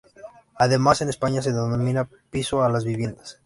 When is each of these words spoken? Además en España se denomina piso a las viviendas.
Además 0.55 0.99
en 1.03 1.09
España 1.09 1.43
se 1.43 1.51
denomina 1.51 2.09
piso 2.31 2.63
a 2.63 2.69
las 2.69 2.85
viviendas. 2.85 3.37